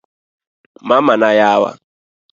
mama 0.87 1.13
na 1.21 1.29
yawa 1.39 1.71